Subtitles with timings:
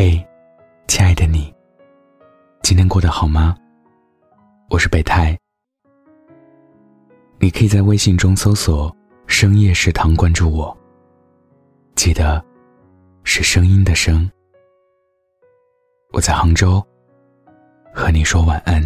[0.00, 0.24] 嘿，
[0.86, 1.52] 亲爱的你，
[2.62, 3.56] 今天过得好吗？
[4.70, 5.36] 我是备胎。
[7.40, 10.78] 你可以在微信中搜索“深夜食堂”关注我。
[11.96, 12.40] 记得，
[13.24, 14.30] 是声音的声。
[16.12, 16.80] 我在杭州，
[17.92, 18.80] 和你说晚安。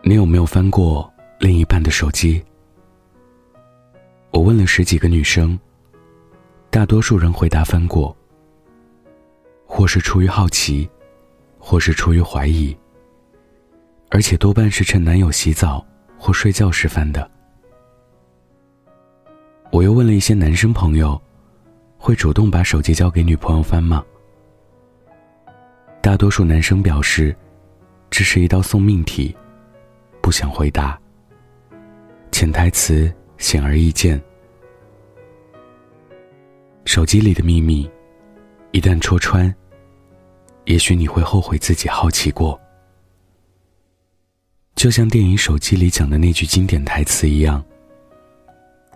[0.00, 2.42] 你有没有翻过另一半的手机？
[4.30, 5.60] 我问了十几个女生，
[6.76, 8.14] 大多数人回答翻过，
[9.64, 10.86] 或是出于好奇，
[11.58, 12.76] 或是出于怀疑，
[14.10, 15.82] 而且多半是趁男友洗澡
[16.18, 17.30] 或睡觉时翻的。
[19.72, 21.18] 我又问了一些男生朋友，
[21.96, 24.04] 会主动把手机交给女朋友翻吗？
[26.02, 27.34] 大多数男生表示，
[28.10, 29.34] 这是一道送命题，
[30.20, 31.00] 不想回答。
[32.30, 33.10] 潜台词。
[33.38, 34.18] 显而易见，
[36.86, 37.90] 手机里的秘密，
[38.70, 39.52] 一旦戳穿，
[40.66, 42.58] 也许你会后悔自己好奇过。
[44.76, 47.62] 就像电影《手机》里讲的那句经典台词一样：“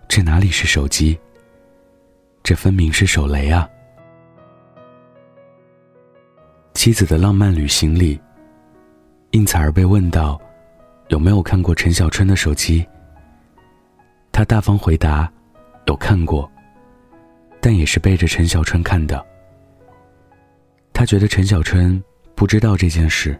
[0.06, 1.18] 这哪里是手机？
[2.44, 3.68] 这分明是手雷啊！”
[6.74, 8.20] 妻子的浪漫旅行里，
[9.32, 10.40] 应采儿被问到
[11.08, 12.86] 有没有看过陈小春的手机。
[14.30, 15.30] 他大方回答
[15.86, 16.48] ：“有看过，
[17.60, 19.24] 但也是背着陈小春看的。”
[20.92, 22.02] 他觉得陈小春
[22.34, 23.38] 不知道这件事。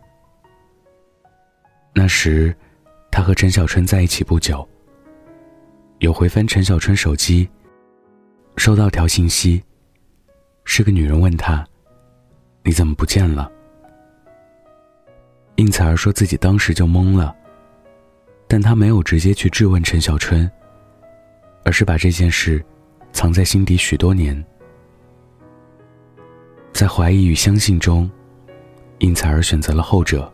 [1.93, 2.55] 那时，
[3.11, 4.67] 他和陈小春在一起不久。
[5.99, 7.49] 有回翻陈小春手机，
[8.57, 9.63] 收到条信息，
[10.65, 11.67] 是个女人问他
[12.65, 13.51] ：“你怎么不见了？”
[15.57, 17.37] 应采儿说自己当时就懵了，
[18.49, 20.51] 但他没有直接去质问陈小春。
[21.63, 22.65] 而是把这件事
[23.13, 24.45] 藏在心底许多年，
[26.73, 28.11] 在怀疑与相信中，
[28.99, 30.33] 应采儿选择了后者。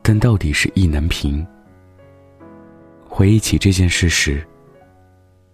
[0.00, 1.44] 但到底是意难平。
[3.08, 4.46] 回忆起这件事时，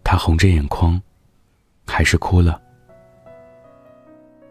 [0.04, 1.00] 他红着眼眶，
[1.86, 2.60] 还是哭了。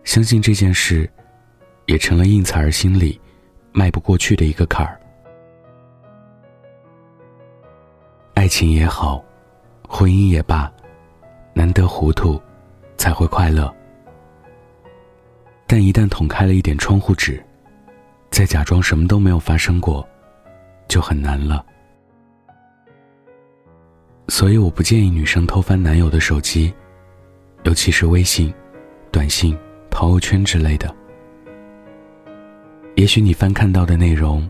[0.04, 1.10] 相信这件事，
[1.86, 3.20] 也成了应采儿心里
[3.72, 5.00] 迈不过去的一个坎儿。
[8.34, 9.24] 爱情也好。
[9.90, 10.70] 婚姻也罢，
[11.58, 12.40] 难得糊涂，
[12.98, 13.74] 才会快乐。
[15.66, 17.44] 但一旦捅开了一点窗户纸，
[18.30, 20.08] 再假装什么都没有发生过，
[20.88, 21.66] 就很难了。
[24.28, 26.72] 所以我不建议女生偷翻男友的手机，
[27.64, 28.54] 尤其是微信、
[29.12, 29.58] 短信、
[29.90, 30.96] 朋友圈之类的。
[32.94, 34.48] 也许你翻看到的内容，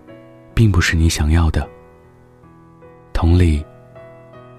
[0.54, 1.66] 并不是你想要的。
[3.14, 3.66] 同理。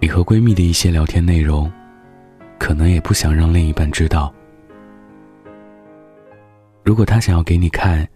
[0.00, 1.70] 你和闺蜜的一些聊天内容，
[2.58, 4.32] 可能也不想让另一半知道。
[6.82, 8.06] 如果他想要给你看，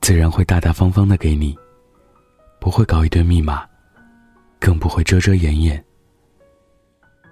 [0.00, 1.56] 自然会大大方方的给你，
[2.58, 3.66] 不会搞一堆密码，
[4.58, 5.82] 更不会遮遮掩掩。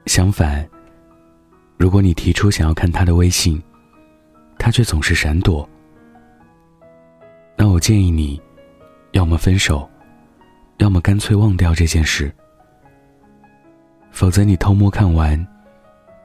[0.06, 0.66] 相反，
[1.76, 3.62] 如果你提出想要看他的微信，
[4.58, 5.68] 他却总是闪躲，
[7.56, 8.40] 那我建议你，
[9.12, 9.88] 要么分手，
[10.78, 12.32] 要么干脆忘掉这件事。
[14.10, 15.46] 否则，你偷摸看完，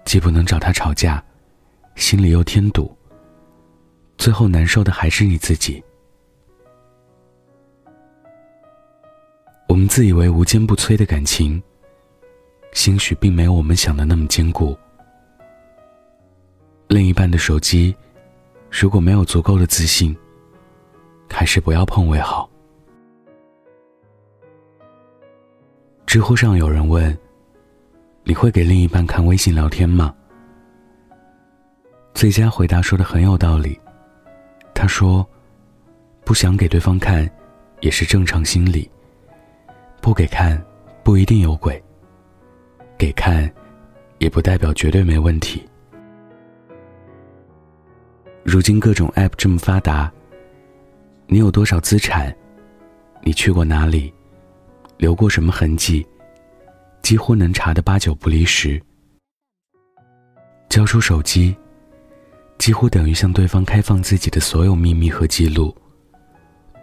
[0.06, 1.24] 既不能找他吵架，
[1.96, 2.96] 心里又添堵。
[4.18, 5.84] 最后难受的还是你自己。
[9.68, 11.62] 我们自以为无坚不摧的感情，
[12.74, 14.78] 兴许并没有我们想的那么坚固。
[16.88, 17.96] 另一半的手机，
[18.70, 20.16] 如果没有足够的自信，
[21.28, 22.48] 还是不要碰为好。
[26.06, 27.18] 知乎上有人问。
[28.26, 30.14] 你会给另一半看微信聊天吗？
[32.14, 33.78] 最佳回答说的很有道理。
[34.74, 35.28] 他说
[36.24, 37.30] ：“不想给对方看，
[37.82, 38.90] 也是正常心理。
[40.02, 40.62] 不给看，
[41.04, 41.74] 不一定有鬼；
[42.98, 43.52] 给看，
[44.20, 45.62] 也不代表绝对没问题。
[48.44, 50.10] 如今各种 App 这么发达，
[51.28, 52.34] 你有多少资产？
[53.22, 54.14] 你去过哪里？
[54.98, 56.08] 留过什么痕迹？”
[57.04, 58.82] 几乎能查的八九不离十。
[60.70, 61.56] 交出手机，
[62.58, 65.76] 几乎等于向对方开放自己的所有秘密和记录，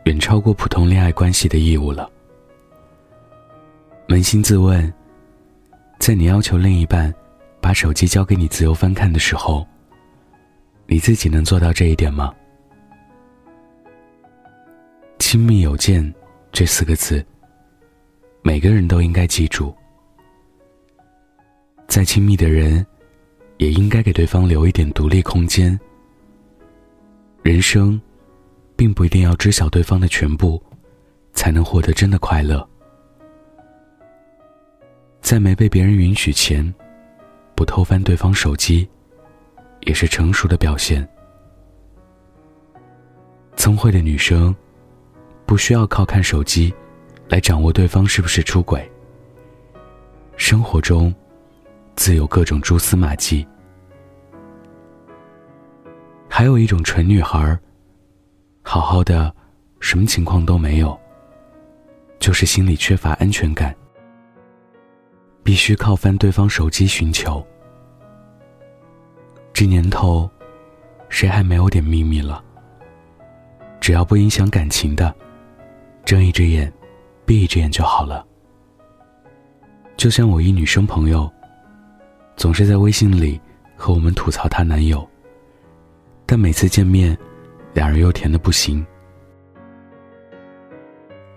[0.05, 2.08] 远超过普通恋爱关系的义务了。
[4.06, 4.93] 扪心自问，
[5.99, 7.12] 在你要求另一半
[7.61, 9.67] 把手机交给你自由翻看的时候，
[10.87, 12.32] 你自己能做到这一点吗？
[15.19, 16.12] 亲密有见
[16.52, 17.25] 这四个字，
[18.43, 19.75] 每个人都应该记住。
[21.90, 22.87] 再亲密的人，
[23.58, 25.76] 也应该给对方留一点独立空间。
[27.42, 28.00] 人生，
[28.76, 30.62] 并不一定要知晓对方的全部，
[31.32, 32.64] 才能获得真的快乐。
[35.20, 36.72] 在没被别人允许前，
[37.56, 38.88] 不偷翻对方手机，
[39.81, 41.06] 也是成熟的表现。
[43.56, 44.54] 聪慧的女生，
[45.44, 46.72] 不需要靠看手机，
[47.28, 48.88] 来掌握对方是不是出轨。
[50.36, 51.12] 生活中，
[52.00, 53.47] 自有各种蛛丝马迹。
[56.31, 57.58] 还有一种蠢女孩，
[58.62, 59.31] 好好的，
[59.81, 60.99] 什么情况都没有，
[62.19, 63.76] 就是心里缺乏安全感，
[65.43, 67.47] 必须靠翻对方手机寻求。
[69.53, 70.26] 这年头，
[71.11, 72.43] 谁还没有点秘密了？
[73.79, 75.14] 只要不影响感情的，
[76.06, 76.73] 睁一只眼，
[77.26, 78.26] 闭一只眼就好了。
[79.99, 81.31] 就像我一女生朋友，
[82.40, 83.38] 总是在微信里
[83.76, 85.06] 和我们吐槽她男友，
[86.25, 87.14] 但每次见面，
[87.75, 88.82] 两人又甜的不行。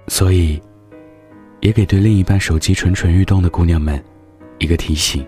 [0.08, 0.62] 所以，
[1.60, 4.02] 也给对另一半手机蠢蠢欲动的姑娘们
[4.60, 5.28] 一个提醒：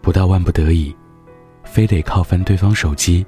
[0.00, 0.94] 不到万不得已，
[1.64, 3.26] 非得靠翻对方手机，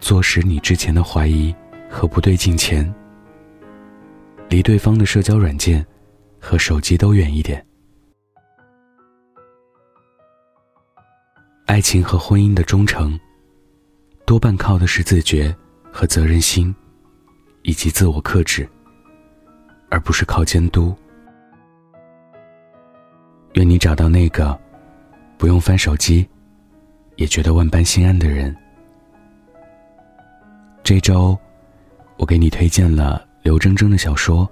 [0.00, 1.54] 坐实你之前的怀疑
[1.88, 2.92] 和不对劲前，
[4.48, 5.86] 离对方的社交软件
[6.40, 7.64] 和手机都远一点。
[11.66, 13.18] 爱情和婚姻的忠诚，
[14.24, 15.54] 多半靠的是自觉
[15.90, 16.72] 和责任心，
[17.62, 18.66] 以及自我克制，
[19.90, 20.94] 而不是靠监督。
[23.54, 24.56] 愿你找到那个
[25.36, 26.26] 不用翻手机，
[27.16, 28.56] 也觉得万般心安的人。
[30.84, 31.36] 这周，
[32.16, 34.46] 我给你推荐了刘铮铮的小说《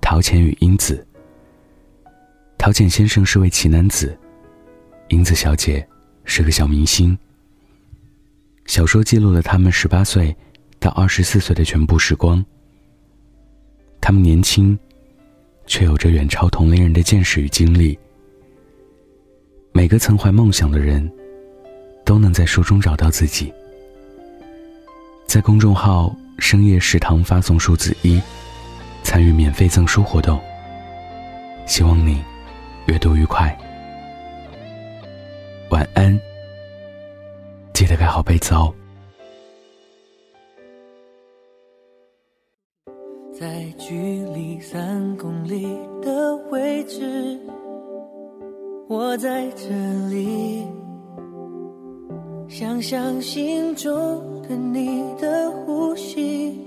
[0.00, 1.06] 陶潜与英子》。
[2.58, 4.18] 陶潜先生是位奇男子，
[5.06, 5.88] 英子小姐。
[6.28, 7.16] 是个小明星。
[8.66, 10.36] 小说记录了他们十八岁
[10.78, 12.44] 到二十四岁的全部时光。
[13.98, 14.78] 他们年轻，
[15.66, 17.98] 却有着远超同龄人的见识与经历。
[19.72, 21.10] 每个曾怀梦想的人，
[22.04, 23.50] 都能在书中找到自己。
[25.26, 28.20] 在公众号“深夜食堂”发送数字一，
[29.02, 30.38] 参与免费赠书活动。
[31.66, 32.22] 希望你
[32.86, 33.58] 阅读愉快。
[35.70, 36.18] 晚安，
[37.74, 38.72] 记得盖好被子哦。
[43.38, 43.94] 在距
[44.34, 45.68] 离三公里
[46.00, 47.38] 的位置，
[48.88, 49.68] 我在这
[50.08, 50.66] 里，
[52.48, 56.58] 想象心中的你的呼吸，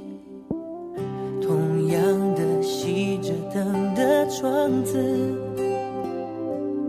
[1.41, 4.97] 同样的熄着灯的窗子，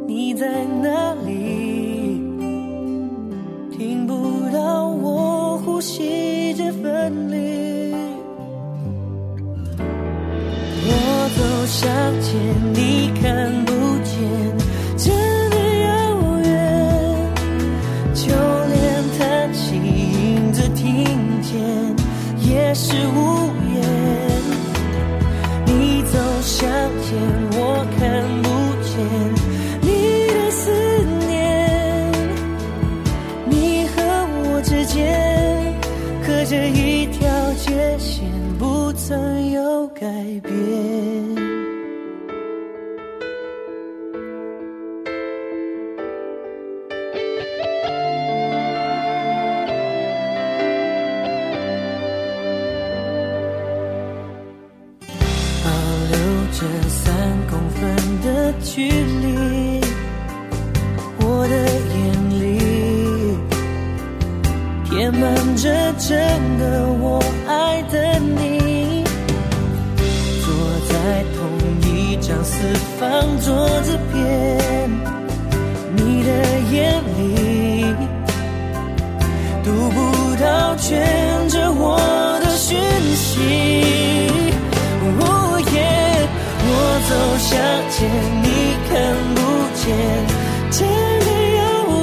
[0.06, 1.41] 你在哪里？
[5.82, 7.92] 吸着分离，
[10.86, 10.90] 我
[11.36, 11.90] 走向
[12.22, 12.30] 前，
[12.72, 13.72] 你看不
[14.04, 14.14] 见，
[14.96, 15.12] 真
[15.50, 15.90] 的遥
[16.44, 16.48] 远。
[18.14, 18.22] 就
[18.68, 18.78] 连
[19.18, 20.86] 叹息，影子听
[21.42, 21.50] 见，
[22.48, 23.41] 也是无
[40.02, 40.08] 改
[40.42, 40.50] 变。
[55.62, 55.68] 保
[56.10, 56.14] 留
[56.50, 57.14] 着三
[57.48, 57.80] 公分
[58.22, 59.80] 的距离，
[61.20, 61.54] 我的
[61.94, 62.00] 眼
[62.40, 62.42] 里。
[64.84, 65.22] 填满
[65.56, 65.62] 着
[65.96, 66.10] 整
[66.58, 66.62] 个
[67.00, 68.11] 我爱的
[72.62, 74.22] 四方桌子边，
[75.96, 76.30] 你的
[76.70, 77.92] 眼里
[79.64, 81.02] 读不到，卷
[81.48, 81.98] 着我
[82.44, 82.78] 的讯
[83.16, 83.32] 息。
[86.64, 86.78] 我
[87.08, 87.50] 走向
[87.90, 88.08] 前，
[88.44, 88.46] 你
[88.88, 88.92] 看
[89.34, 89.38] 不
[89.74, 89.82] 见，
[90.70, 90.78] 真
[91.26, 91.28] 的
[91.58, 91.60] 遥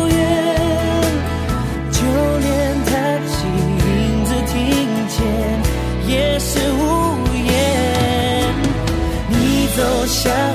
[0.10, 0.20] 远，
[1.90, 1.98] 就
[2.44, 2.48] 连
[2.84, 2.92] 叹
[3.30, 3.38] 息，
[3.88, 3.88] 影
[4.26, 4.54] 子听
[5.08, 5.18] 见，
[6.06, 6.84] 也是无
[7.48, 7.48] 言。
[9.30, 9.34] 你
[9.78, 10.49] 走向。